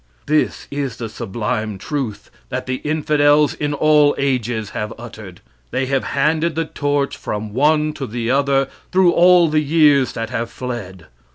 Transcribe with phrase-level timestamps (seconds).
[0.25, 5.41] This is the sublime truth that the infidels in all ages have uttered.
[5.69, 10.31] They have handed the torch from one to the other through all the years that
[10.31, 11.05] have fled.